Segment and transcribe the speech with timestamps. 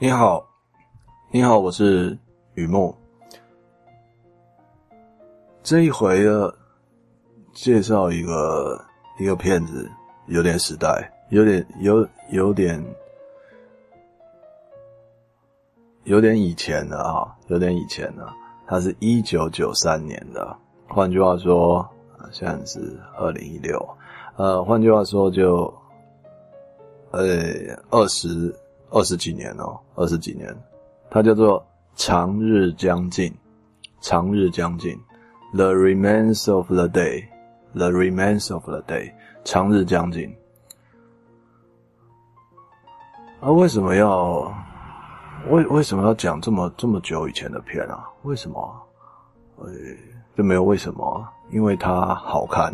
[0.00, 0.48] 你好，
[1.32, 2.16] 你好，我是
[2.54, 2.96] 雨墨。
[5.60, 6.54] 这一回的
[7.52, 8.80] 介绍一个
[9.18, 9.90] 一个片子，
[10.28, 12.80] 有点时代，有点有有点
[16.04, 18.24] 有点以前的啊，有点以前的。
[18.68, 21.84] 它是一九九三年的，换句话说，
[22.30, 23.76] 现在是二零一六。
[24.36, 25.74] 呃，换句话说，就
[27.10, 27.20] 呃
[27.90, 28.54] 二十。
[28.90, 30.54] 二十几年哦，二十几年，
[31.10, 31.60] 它叫做
[31.94, 33.30] 《长日将近》，
[34.00, 34.94] 长日将近，
[35.56, 37.22] 《The Remains of the Day》，
[37.78, 39.10] 《The Remains of the Day》，
[39.44, 40.34] 长日将近。
[43.40, 44.52] 啊，为什么要
[45.50, 48.08] 为为什么要讲这么这么久以前的片啊？
[48.22, 48.82] 为什么？
[49.58, 49.70] 呃，
[50.36, 52.72] 就没有为什么，因为它好看，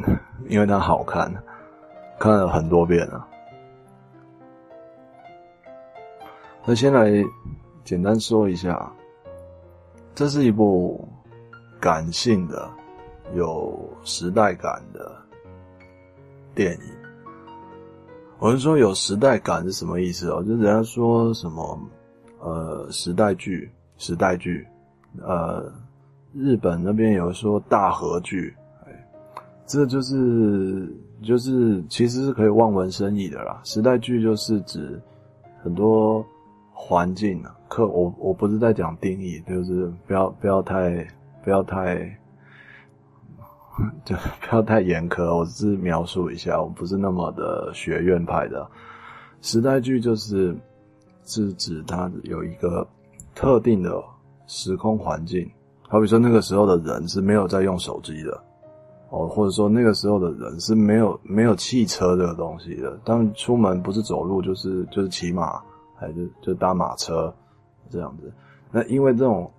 [0.48, 1.31] 因为它好看，
[2.19, 3.27] 看了很多遍了。
[6.67, 7.23] 那先来
[7.85, 8.91] 简单说一下，
[10.15, 11.06] 这是一部
[11.79, 12.71] 感性的、
[13.34, 15.15] 有时代感的
[16.55, 16.81] 电影。
[18.39, 20.43] 我是说有时代感是什么意思哦？
[20.43, 21.79] 就是人家说什么
[22.41, 24.67] 呃时代剧、时代剧，
[25.23, 25.71] 呃
[26.33, 28.55] 日本那边有说大和剧，
[28.87, 29.09] 哎，
[29.67, 30.91] 这就是
[31.23, 33.61] 就是其实是可以望文生义的啦。
[33.65, 34.99] 时代剧就是指
[35.62, 36.25] 很多。
[36.77, 41.06] 环境啊，可我我不是在讲定义，就是不要不要太
[41.42, 41.97] 不要太，
[44.05, 45.34] 就不要太严苛。
[45.34, 48.69] 我只是描述一下，我不是那么的学院派的。
[49.41, 50.55] 时代剧就是
[51.25, 52.86] 是指它有一个
[53.34, 54.03] 特定的
[54.47, 55.48] 时空环境，
[55.88, 58.42] 好比说那个时候的人是没有在用手机的，
[59.11, 65.62] 哦，或者说那个时候的人是没有没有汽车这个东西的，当出门不是走路就是就是骑马。
[65.95, 67.33] 还是就搭马车
[67.89, 68.33] 这样子，
[68.70, 69.50] 那因为这种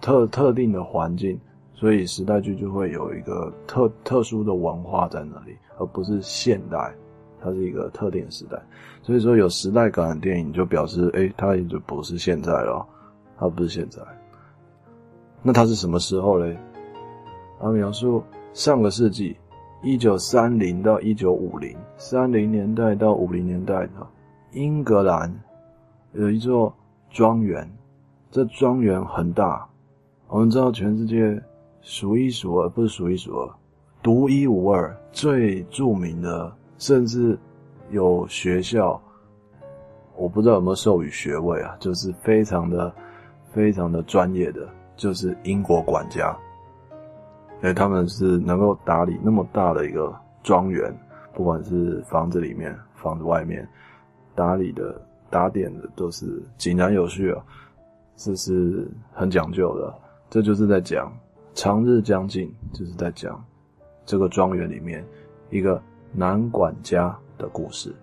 [0.00, 1.38] 特特定的环境，
[1.74, 6.94] 所以时代剧就会有一个特特殊的文化在那里，而不是现代，
[7.40, 8.60] 它是一个特定时代。
[9.02, 12.86] 所以说有时代感的电影就表示，诶，它也就不是现在了，
[13.36, 14.00] 它不是现在。
[15.42, 16.56] 那它是什么时候嘞？
[17.60, 18.22] 它描述
[18.54, 19.36] 上个世纪
[19.82, 24.06] 一九三零到一九五零，三零年代到五零年代的
[24.52, 25.32] 英格兰。
[26.12, 26.74] 有一座
[27.10, 27.66] 庄园，
[28.30, 29.66] 这庄园很大，
[30.28, 31.42] 我们知道全世界
[31.80, 33.50] 数一数二，不是数一数二，
[34.02, 37.38] 独一无二，最著名的，甚至
[37.90, 39.00] 有学校，
[40.14, 42.94] 我不知道有没有授予学位啊，就是非常的、
[43.50, 46.36] 非常的专业的，就是英国管家，
[47.62, 50.94] 因为他们是能够打理那么大的一个庄园，
[51.32, 53.66] 不管是房子里面、房子外面
[54.34, 55.00] 打理的。
[55.32, 57.42] 打点的都是井然有序啊，
[58.16, 59.92] 这是很讲究的。
[60.28, 61.10] 这就是在讲
[61.54, 63.42] 长日将近，就是在讲
[64.04, 65.02] 这个庄园里面
[65.48, 65.80] 一个
[66.12, 67.94] 男管家的故事。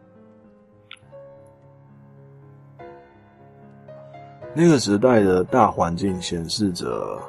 [4.55, 7.21] 那个时代的大环境显示着，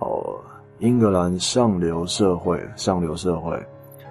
[0.00, 0.40] 哦，
[0.80, 3.56] 英格兰上流社会，上流社会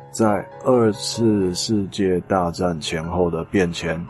[0.09, 4.01] 在二次世界大战前后的变迁。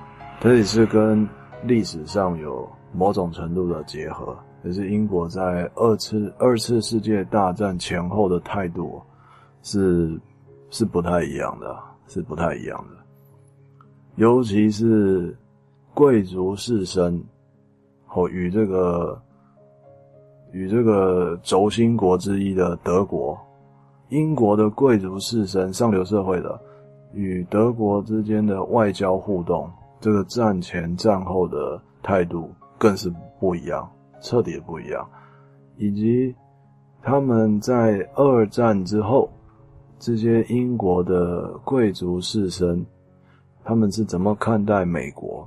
[0.42, 1.28] 这也是跟
[1.64, 4.34] 历史上有某种程度的结合，
[4.64, 9.02] 也是英国在二次二次世界大战前后的态度
[9.64, 10.18] 是
[10.70, 11.78] 是不太一样的，
[12.08, 12.96] 是不太一样的。
[14.16, 15.38] 尤其是
[15.94, 17.22] 贵族士绅，
[18.06, 19.22] 和与这个
[20.54, 23.38] 与这个轴心国之一的德国，
[24.08, 26.58] 英国的贵族士绅上流社会的
[27.12, 29.70] 与德国之间的外交互动。
[30.02, 33.90] 这个战前战后的态度更是不一样，
[34.22, 35.06] 彻底不一样，
[35.76, 36.34] 以及
[37.02, 39.30] 他们在二战之后，
[40.00, 42.86] 这些英国的贵族士绅，
[43.64, 45.46] 他们是怎么看待美国？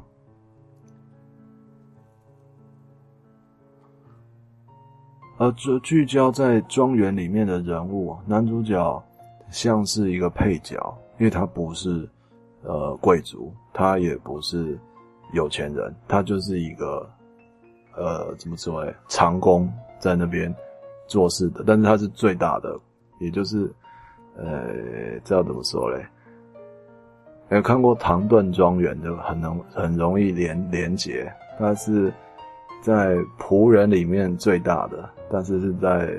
[5.38, 9.02] 而聚聚焦在庄园里面的人物，男主角
[9.50, 10.76] 像是一个配角，
[11.18, 12.06] 因为他不是。
[12.64, 14.78] 呃，贵族，他也不是
[15.32, 17.08] 有钱人，他就是一个
[17.96, 18.92] 呃，怎么说呢？
[19.08, 20.54] 长工在那边
[21.06, 22.78] 做事的，但是他是最大的，
[23.18, 23.70] 也就是
[24.36, 26.06] 呃，这要怎么说嘞？
[27.50, 32.10] 有看过唐顿庄园的，很能很容易连连结，他是
[32.80, 36.18] 在仆人里面最大的，但是是在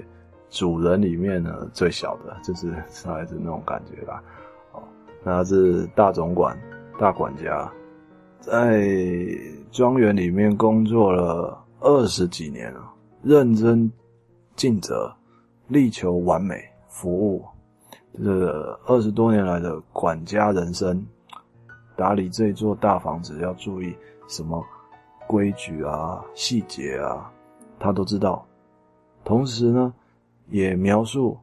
[0.49, 2.71] 主人里面呢最小的，就是
[3.03, 4.21] 大概是那种感觉啦。
[5.23, 6.57] 他是大总管、
[6.99, 7.71] 大管家，
[8.39, 8.85] 在
[9.71, 12.81] 庄园里面工作了二十几年了，
[13.21, 13.91] 认真
[14.55, 15.13] 尽责，
[15.67, 17.43] 力求完美服务。
[18.23, 21.03] 这二十多年来的管家人生，
[21.95, 23.95] 打理这座大房子要注意
[24.27, 24.63] 什么
[25.25, 27.31] 规矩啊、细节啊，
[27.79, 28.45] 他都知道。
[29.23, 29.93] 同时呢，
[30.49, 31.37] 也描述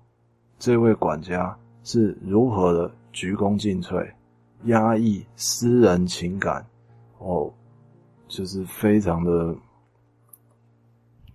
[0.59, 4.13] 这位管家是如何的鞠躬尽瘁，
[4.65, 6.65] 压抑私人情感，
[7.19, 7.53] 哦，
[8.29, 9.55] 就是非常的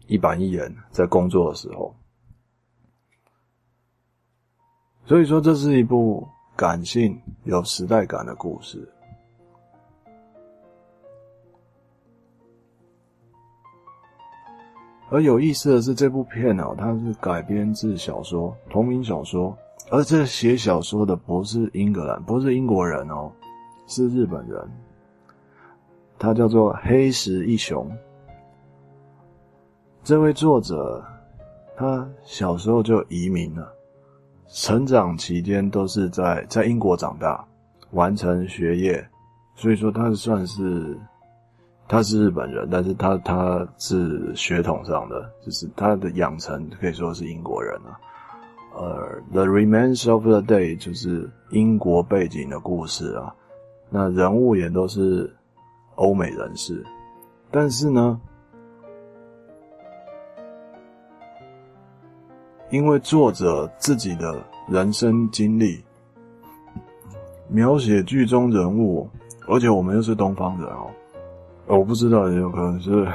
[0.07, 1.93] 一板一眼，在工作的时候。
[5.05, 8.91] 所以说，这是一部感性、有时代感的故事。
[15.11, 19.55] 而有意思的是，这部片哦，它是改编自小说，同名小说，
[19.91, 23.31] 而这写小说的不是英格兰，不是英国人哦，
[23.87, 24.59] 是日本人。
[26.17, 27.89] 他叫做黑石一雄。
[30.03, 31.03] 这位作者，
[31.75, 33.71] 他小时候就移民了。
[34.47, 37.45] 成长期间都是在在英国长大，
[37.91, 39.07] 完成学业，
[39.55, 40.97] 所以说他算是
[41.87, 47.99] 他是日本人，但是他他是血统上的，就是他的养成可以说是英国人啊。
[48.77, 53.33] 呃，《The Remains of the Day》就是英国背景的故事啊，
[53.89, 55.33] 那人物也都是
[55.95, 56.85] 欧美人士，
[57.49, 58.19] 但是呢，
[62.69, 65.81] 因为作者自己的人生经历，
[67.47, 69.09] 描写剧中人物，
[69.47, 70.91] 而且我们又是东方人哦，
[71.67, 73.05] 我不知道，也有可能是，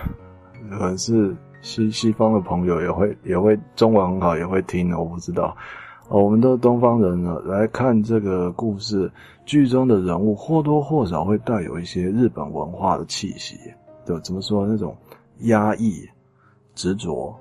[0.71, 5.57] 可能是西西方的朋友也会也会中文很好，也会听，我不知道。
[6.09, 9.09] 我们都是东方人呢，来看这个故事，
[9.47, 13.57] 剧中的人物或多或少会带有一些日本文化的气息，
[14.05, 14.97] 对，怎么说那种
[15.43, 16.09] 压抑、
[16.75, 17.33] 执着。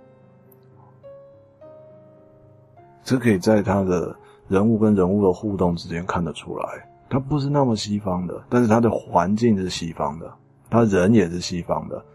[3.04, 4.16] 这可以在他的
[4.48, 10.31] 人物跟人物的互动之间看得出来，他不是那么西方的，但是他的环境是西方的，
[10.69, 12.06] 他人也是西方的，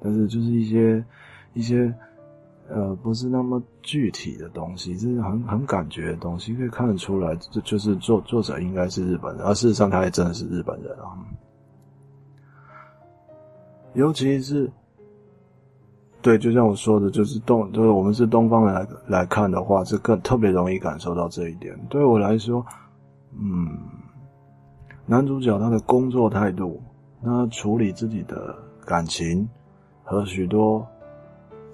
[0.00, 1.04] 但是就是一些
[1.54, 1.92] 一些
[2.68, 11.16] 呃不是那么具体的东西，这是很很感觉的东西，可以看得出来，这就是作作者应该是日本人，而事实上他也真的是日本人啊，
[13.94, 14.70] 尤其是。
[16.24, 21.76] 对，就像我说的，就是东，就是我们是东方人来来看的话，这更特别容易感受到这一点。
[21.90, 22.64] 对我来说，
[23.36, 23.76] 嗯，
[25.04, 26.80] 男主角他的工作态度，
[27.24, 28.56] 他处理自己的
[28.86, 29.48] 感情
[30.04, 30.86] 和许多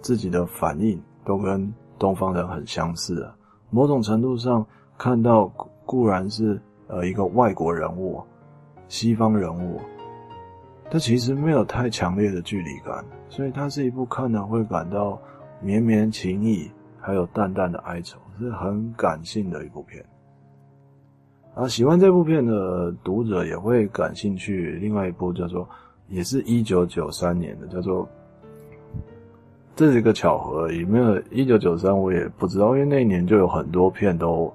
[0.01, 3.35] 自己的反应，都跟东方人很相似啊。
[3.71, 4.67] 某种程度上
[4.97, 5.47] 看到，
[5.85, 8.23] 固然是呃一个外国人物，
[8.89, 9.81] 西方人物。
[10.91, 15.21] 它其实没有太强烈的距离感，所以它是一部看了会感到
[15.61, 20.03] 绵绵情意，还有淡淡的哀愁，是很感性的一部片。
[21.55, 24.79] 啊，喜欢这部片的读者也会感兴趣。
[24.81, 25.69] 另外一部叫做，
[26.09, 28.09] 也是一九九三年的，叫做，
[29.79, 34.53] 这是一个巧合而已，没有一九九三我也不知道，因为那一年就有很多片都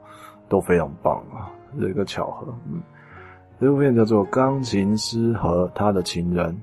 [0.50, 1.48] 都非常棒啊，
[1.80, 2.81] 是一个巧合，嗯。
[3.58, 6.62] 这部片叫做《钢琴师和他的情人》，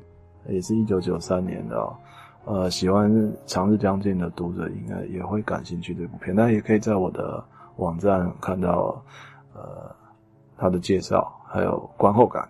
[0.53, 1.97] 也是一九九三年的哦。
[2.45, 3.11] 呃，喜欢
[3.47, 7.43] 《长日将近》的读者应该也会感兴趣这部片，但也可以在我的
[7.77, 9.03] 网站看到
[9.55, 9.91] 呃
[10.59, 12.47] 他的介绍还有观后感。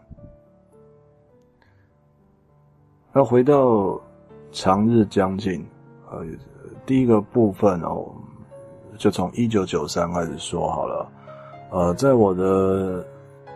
[3.13, 3.67] 那回到
[4.51, 5.61] 《长日将近》，
[6.11, 6.25] 呃，
[6.85, 8.07] 第一个部分哦，
[8.99, 11.09] 就从一九九三开始说好了。
[11.71, 13.07] 呃，在我的。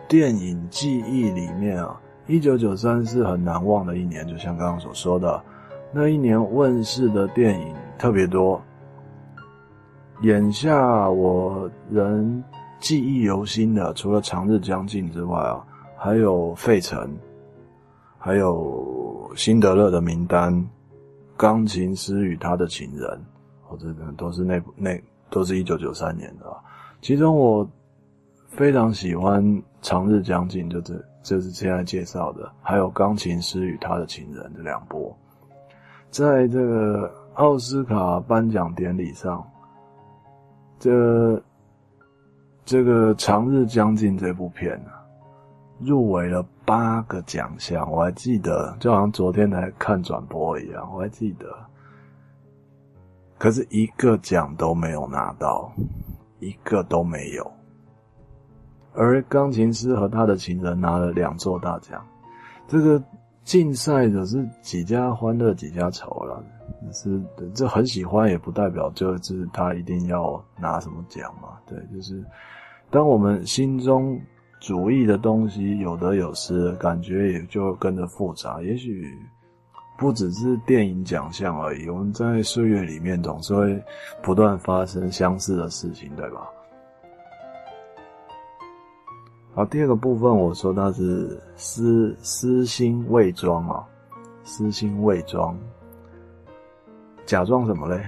[0.07, 5.43] 电影记忆里面啊，一九九三是很难忘的一年，就像刚刚所说的，
[5.91, 8.61] 那一年问世的电影特别多。
[10.21, 12.43] 眼下我仍
[12.79, 15.65] 记忆犹新的，除了《长日将近》之外啊，
[15.97, 16.99] 还有《费城》，
[18.19, 20.53] 还有《辛德勒的名单》，
[21.37, 23.09] 《钢琴师与他的情人》，
[23.69, 26.45] 哦，这个都是那那都是一九九三年的。
[27.01, 27.67] 其中我
[28.49, 29.63] 非常喜欢。
[29.81, 35.15] 长日将近，就这，就是现在介绍的，还有《钢琴师与他的情人》这两部，
[36.09, 39.47] 在这个奥斯卡颁奖典礼上，
[40.79, 41.39] 这
[42.65, 45.05] 这个《长日将近》这部片啊，
[45.79, 51.47] 入围了八个奖项，我还记得，就好像昨天才看转播一样，我还记得，
[53.37, 55.71] 可是一个奖都没有拿到，
[56.39, 57.51] 一个都没有。
[58.93, 62.03] 而钢琴师和他的情人拿了两座大奖，
[62.67, 63.01] 这个
[63.43, 66.43] 竞赛的是几家欢乐几家愁了，
[66.91, 67.21] 是
[67.53, 71.49] 这很喜欢也不代表就是他一定要拿什么奖嘛。
[71.67, 72.23] 对，就是
[72.89, 74.19] 当我们心中
[74.59, 78.61] 主义的东西有得有失，感觉也就跟着复杂。
[78.61, 79.11] 也许
[79.97, 83.83] 不只是电影奖项而已，我们在岁月里面总是会
[84.23, 86.49] 不断发生相似的事情，对吧？
[89.53, 93.85] 好，第二个部分我说他是私私心伪装啊，
[94.43, 95.57] 私心伪装，
[97.25, 98.03] 假装什么嘞？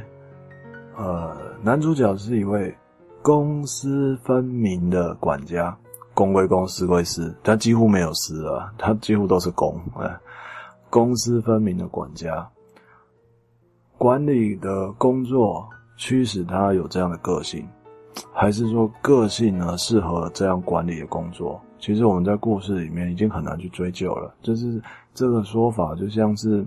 [0.97, 2.75] 呃，男主角是一位
[3.21, 5.77] 公私分明的管家，
[6.17, 10.17] 公归公，私归私，他几乎没有私啊，他几乎都是公，哎，
[10.89, 12.49] 公私分明的管家，
[13.99, 17.63] 管理的工作驱使他有这样的个性。
[18.33, 21.61] 还是说个性呢适合这样管理的工作？
[21.77, 24.33] 其实我们在故事里面已经很难去追究了。
[24.41, 24.81] 就是
[25.13, 26.65] 这个说法，就像是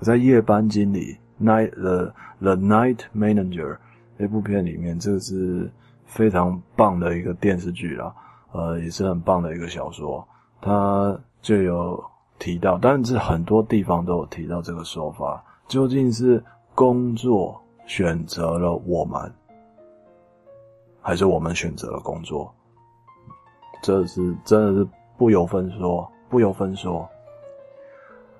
[0.00, 2.10] 在《夜班经理》（Night the
[2.40, 3.76] the Night Manager）
[4.16, 5.70] 那部片里面，这个是
[6.06, 8.10] 非常棒的一个电视剧啦，
[8.52, 10.26] 呃，也是很棒的一个小说。
[10.60, 12.02] 它就有
[12.38, 15.42] 提到，但是很多地方都有提到这个说法。
[15.68, 16.42] 究竟是
[16.74, 19.32] 工作选择了我们？
[21.00, 22.52] 还是我们选择了工作，
[23.82, 27.08] 这是真的是不由分说，不由分说。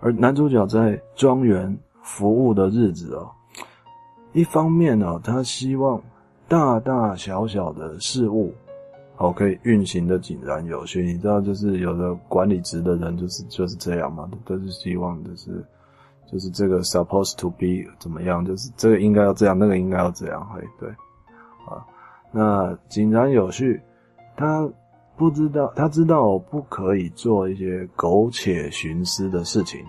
[0.01, 3.31] 而男主角在庄园服务的日子哦，
[4.33, 6.03] 一方面呢，他希望
[6.49, 8.53] 大大小小的事物
[9.21, 11.05] 哦可以运行的井然有序。
[11.05, 15.63] 你知道，就是有的管理职的人就是就是这样嘛，都是希望就是
[16.27, 20.89] 就是这个 supposed to be 怎么样，就是这个应该要这样，那个应该要这样，嘿，对，
[21.69, 21.85] 啊。
[22.33, 23.79] 那井然有序，
[24.37, 24.67] 他
[25.17, 29.85] 不知道，他知道我不可以做一些苟且徇私的事情，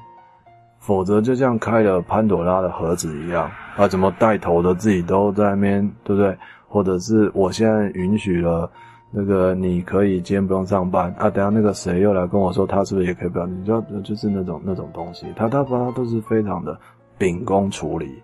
[0.79, 3.87] 否则就像开了潘朵拉的盒子一样啊！
[3.87, 6.37] 怎么带头的自己都在那边，对不对？
[6.67, 8.69] 或者是我现在允许了
[9.11, 13.45] 那个你可以今天不用上班啊，等下那个谁又来跟我说他是不是也可以不要？
[13.45, 16.79] 你知道，就是那种那种东西，他他他都是非常的
[17.17, 18.21] 秉公处理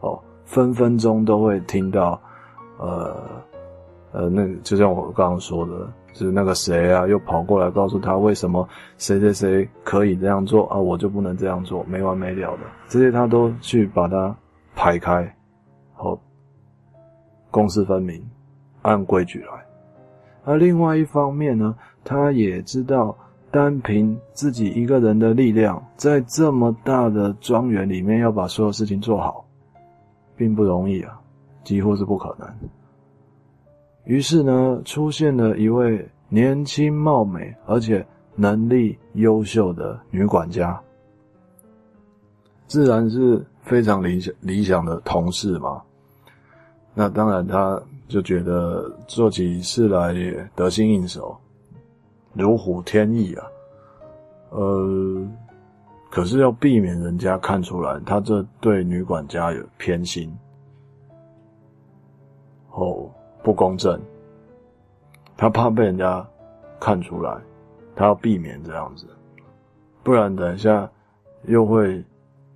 [0.00, 2.20] 哦，分分钟都会听到
[2.78, 3.16] 呃。
[4.12, 8.66] 呃，那就像我刚刚说的，就是那个谁啊，又跑过来告诉他为什么
[8.96, 14.34] 谁谁谁可以这样做啊，我就不能这样做，没完没了的，这些他都去把它
[14.74, 15.36] 排开，
[15.92, 16.18] 好，
[17.50, 18.24] 公私分明，
[18.80, 19.65] 按规矩来。
[20.46, 21.74] 而另外一方面呢，
[22.04, 23.16] 他也知道
[23.50, 29.44] 单凭自己一个人的力量，在这么大的庄园里面要把所有事情做好，
[30.36, 31.20] 并不容易啊，
[31.64, 32.48] 几乎是不可能。
[34.04, 40.80] 于是呢，出现了一位年轻貌美而且能力优秀的女管家，
[42.68, 45.82] 自然是非常理想理想的同事嘛。
[46.98, 50.14] 那当然，他就觉得做起事来
[50.54, 51.36] 得心应手，
[52.32, 53.44] 如虎添翼啊。
[54.48, 55.28] 呃，
[56.10, 60.34] 可是要避免人家看出来他这对女管家有偏心。
[62.72, 63.10] 哦。
[63.42, 64.00] 不公正，
[65.36, 66.26] 他怕被人家
[66.80, 67.32] 看出来，
[67.94, 69.06] 他要避免这样子，
[70.02, 70.90] 不然等一下
[71.44, 72.02] 又会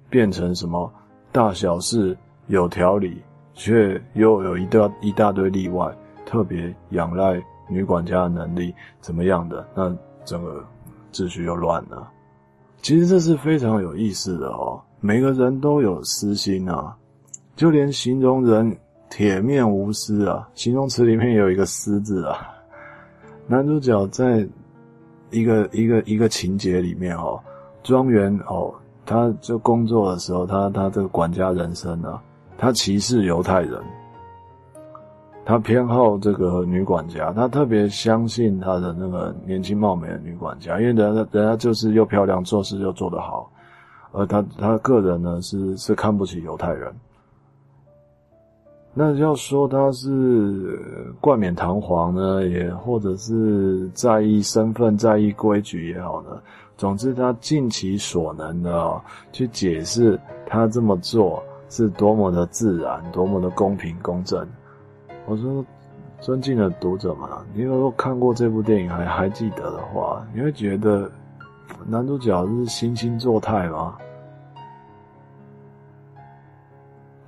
[0.09, 0.92] 变成什么
[1.30, 2.16] 大小事
[2.49, 3.23] 有条理，
[3.54, 5.90] 却又有一大一大堆例外，
[6.25, 10.64] 特别仰赖女管家的能力怎么样的，那整个
[11.12, 12.11] 秩序又乱了。
[12.83, 16.97] 其实这是非常有意思的哦，每个人都有私心啊，
[17.57, 18.76] 就连形容人。
[19.12, 22.47] 铁面无私啊，形容词里面有一个“私”字啊。
[23.49, 24.47] 男主角在
[25.33, 27.37] 一个一个一个情节里面哦，
[27.83, 28.73] 庄园哦，
[29.04, 32.23] 他就工作的时候，他他这个管家人生啊，
[32.61, 33.83] 他歧视犹太人，
[35.47, 43.50] 他偏好这个女管家，他特别相信他的那个年轻貌美的女管家，因为人家人家就是又漂亮，做事又做得好，
[44.12, 46.93] 而他他个人呢是是看不起犹太人。
[48.93, 50.79] 那要说他是
[51.19, 56.31] 冠冕堂皇呢，也或者是在意身份、在意规矩也好呢。
[56.76, 59.00] 总之，他尽其所能的哦，
[59.33, 64.47] 去解释他这么做是多么的自然、多么的公平公正。
[65.27, 65.65] 我说，
[66.21, 71.11] 尊敬的读者们，你如果看过这部电影还还记得的话，你会觉得
[71.87, 73.97] 男主角是惺惺作态吗？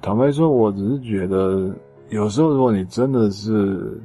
[0.01, 1.73] 坦白说，我只是觉得，
[2.11, 4.01] 有时候如果你真的是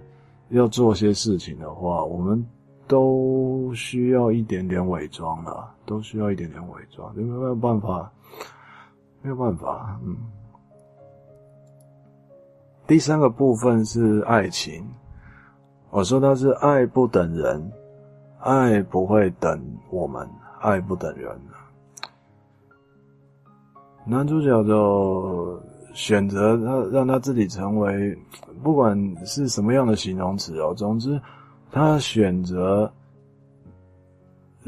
[0.50, 2.46] 要做些事情的话，我们
[2.88, 8.12] 都需要一点点伪装了，都需要一点点伪装，你没有办法，
[9.28, 10.16] 没有办法，嗯。
[12.88, 14.88] 第三个部分是爱情，
[15.90, 17.72] 我说它是爱不等人，
[18.40, 20.26] 爱不会等我们，
[20.62, 21.30] 爱不等人。
[24.06, 25.62] 男主角就
[25.94, 28.18] 选择他，让他自己成为，
[28.64, 31.20] 不管是什么样的形容词哦，总之。
[31.70, 32.90] 他选择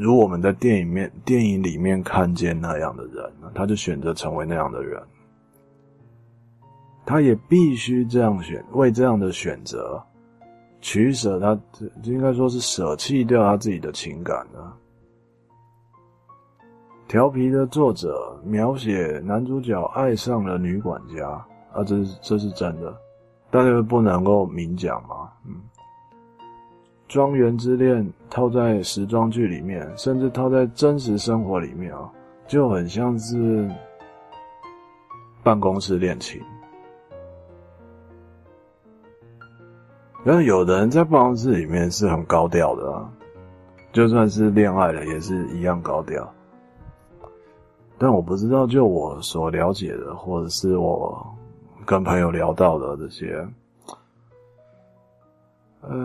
[0.00, 4.98] 如我们在电影面、电影里面看见那样的人，他就选择成为那样的人。
[7.04, 10.02] 他也必须这样选，为这样的选择
[10.80, 14.72] 取舍他这，应该说是舍弃掉他自己的情感呢。
[17.06, 21.28] 调皮的作者描写男主角爱上了女管家
[21.74, 22.96] 啊，这是这是真的，
[23.50, 25.60] 但是不能够明讲嘛，嗯。
[27.10, 32.08] 庄园之恋套在时装剧里面，甚至套在真实生活里面啊，
[32.46, 33.68] 就很像是
[35.42, 36.40] 办公室恋情。
[40.22, 43.10] 然后有的人在办公室里面是很高调的啊，
[43.90, 46.32] 就算是恋爱了，也是一样高调。
[47.98, 51.26] 但我不知道，就我所了解的，或者是我
[51.84, 53.44] 跟朋友聊到的这些。
[55.80, 55.96] 呃，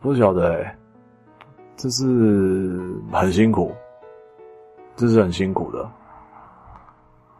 [0.00, 0.76] 不晓得哎，
[1.76, 3.72] 这是很辛苦，
[4.96, 5.90] 这是很辛苦的，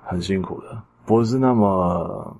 [0.02, 2.36] 很辛苦的，不是那么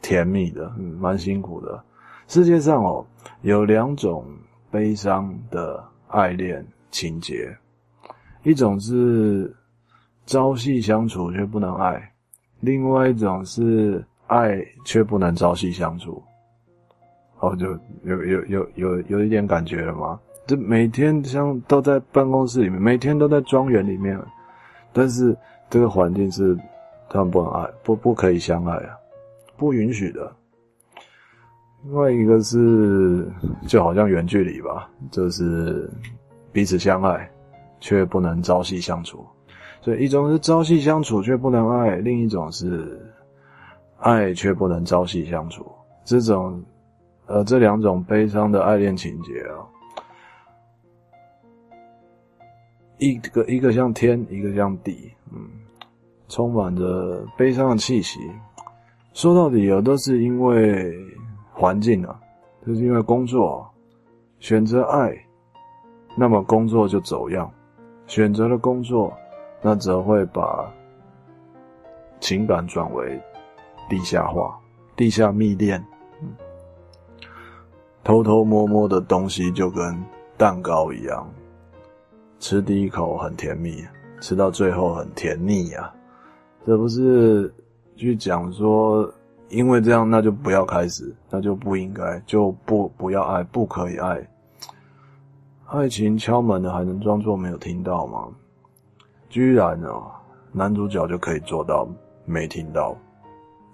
[0.00, 1.84] 甜蜜的，嗯，蛮辛苦的。
[2.28, 3.04] 世界上哦，
[3.42, 4.24] 有两种
[4.70, 7.56] 悲伤的爱恋情节，
[8.44, 9.54] 一种是
[10.24, 12.13] 朝夕相处却不能爱。
[12.64, 16.22] 另外一种是爱却不能朝夕相处，
[17.40, 20.18] 哦，就有有有有有一点感觉了吗？
[20.46, 24.18] 就每天像都在办公室里面，每天都在庄园里面，
[24.92, 25.36] 但是
[25.70, 26.56] 这个环境是
[27.08, 28.96] 他们不能爱，不不可以相爱啊，
[29.56, 30.30] 不允许的。
[31.84, 33.26] 另外一个是
[33.66, 35.90] 就好像远距离吧，就是
[36.52, 37.30] 彼此相爱，
[37.80, 39.24] 却不能朝夕相处。
[39.84, 42.98] 所以一种是朝夕相处却不能爱，另一种是
[43.98, 45.70] 爱却不能朝夕相处。
[46.06, 46.64] 这种，
[47.26, 49.60] 呃，这两种悲伤的爱恋情节啊，
[52.96, 55.38] 一个一个像天，一个像地，嗯，
[56.30, 58.18] 充满着悲伤的气息。
[59.12, 60.96] 说到底，啊都是因为
[61.52, 62.18] 环境啊，
[62.66, 63.70] 就是因为工作
[64.40, 65.14] 选择爱，
[66.16, 67.52] 那么工作就走样，
[68.06, 69.12] 选择了工作。
[69.66, 70.70] 那则会把
[72.20, 73.18] 情感转为
[73.88, 74.60] 地下化、
[74.94, 75.82] 地下密恋，
[78.02, 80.04] 偷偷摸摸的东西就跟
[80.36, 81.26] 蛋糕一样，
[82.38, 83.82] 吃第一口很甜蜜，
[84.20, 85.90] 吃到最后很甜腻呀。
[86.66, 87.50] 这不是
[87.96, 89.10] 去讲说，
[89.48, 94.28] 因为这样那就不要开始，那就不应该，就不不要爱，不可以爱。
[95.68, 98.28] 爱情敲门了，还能装作没有听到吗？
[99.34, 100.12] 居然哦，
[100.52, 101.88] 男主角就可以做到
[102.24, 102.96] 没听到，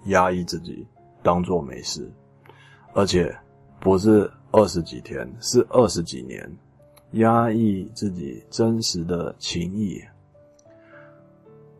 [0.05, 0.87] 压抑自己，
[1.21, 2.11] 当做没事，
[2.95, 3.31] 而且
[3.79, 6.51] 不是二十几天，是二十几年，
[7.11, 10.01] 压抑自己真实的情谊，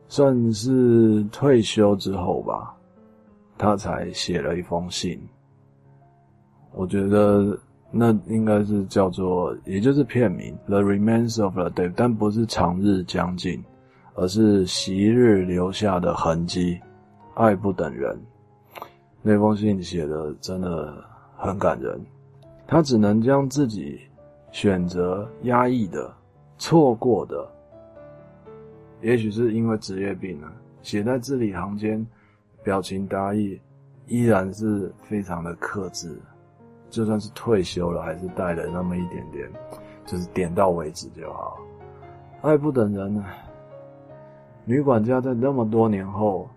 [0.07, 2.77] 算是退休之后吧，
[3.57, 5.19] 他才写了一封信。
[6.71, 7.57] 我觉得
[7.91, 13.63] 那应该是叫做，也就是片名《The Remains of the Day》，但不是长日将尽。
[14.13, 16.77] 而是昔日留下的痕迹，
[17.33, 18.19] 爱不等人。
[19.21, 21.01] 那封信写的真的
[21.37, 21.99] 很感人。
[22.67, 23.97] 他只能将自己
[24.51, 26.13] 选择压抑的、
[26.57, 27.49] 错过的，
[29.01, 30.51] 也许是因为职业病呢，
[30.83, 32.05] 写在字里行间，
[32.65, 33.59] 表情达意，
[34.07, 36.21] 依然是非常的克制。
[36.91, 39.49] 就算是退休了，还是带了那么一点点，
[40.05, 41.57] 就是点到为止就好。
[42.41, 43.25] 爱不等人呢。
[44.63, 46.47] 女管家在那么多年后，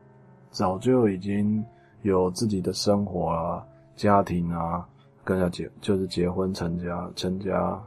[0.50, 1.64] 早就已经
[2.02, 3.64] 有自己的生活啊、
[3.96, 4.86] 家庭啊，
[5.24, 7.82] 跟他结就是结婚成家成家，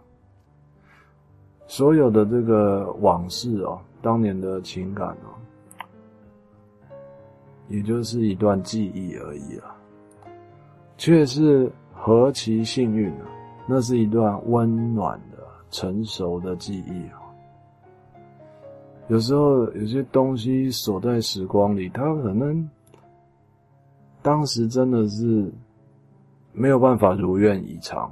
[1.68, 5.30] 所有的这个往事哦，当年的情感哦，
[7.70, 9.76] 也就是一段记忆而已啊，
[10.98, 13.28] 却是何其幸运啊！
[13.68, 15.38] 那是一段温暖的、
[15.70, 17.20] 成熟的记忆啊。
[19.10, 22.70] 有时候有些东西锁在时光里，它可能
[24.22, 25.52] 当时真的是
[26.54, 28.12] 没有办法如愿以偿，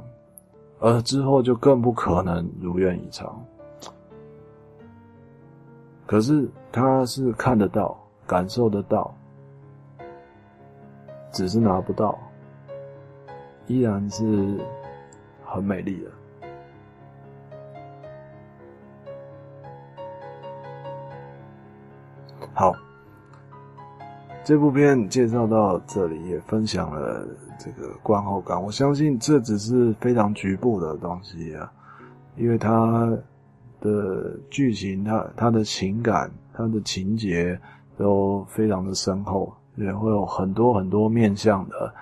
[0.79, 3.41] 而之后就更不可能如愿以偿。
[6.05, 9.13] 可是他是看得到、感受得到，
[11.31, 12.17] 只是拿不到，
[13.67, 14.59] 依然是
[15.43, 16.11] 很美丽的。
[22.53, 22.73] 好，
[24.43, 27.27] 这部片介绍到这里，也分享了
[27.59, 28.61] 这个观后感。
[28.61, 31.71] 我相信这只是非常局部的东西啊，
[32.35, 33.17] 因为它。
[33.81, 37.59] 的剧情，它它的情感，它的情节
[37.99, 41.93] 都非常的深厚，也会有很多很多面向的，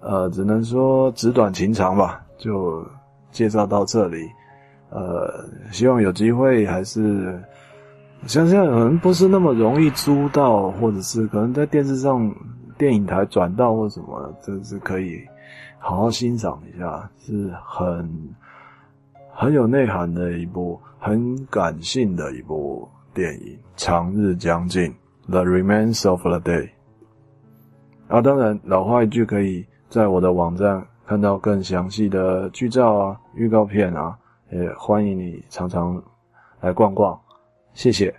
[0.00, 2.86] 呃，只能说纸短情长吧，就
[3.30, 4.28] 介绍到这里。
[4.90, 7.38] 呃，希望有机会还是，
[8.26, 12.34] 想想可能不是那么容易租到，或者是可能在电视上、
[12.76, 15.20] 电影台转到或什么，这是可以
[15.78, 18.34] 好好欣赏一下，是很。
[19.40, 24.92] 很有内涵的一部，很感性的一部电影，《长日将尽》
[25.30, 26.70] （The Remains of the Day）。
[28.08, 34.16] 啊，当然，老话一句，可以在我的网站看到更详细的剧照啊、预告片啊，
[34.50, 36.02] 也欢迎你常常
[36.60, 37.18] 来逛逛，
[37.72, 38.14] 谢谢。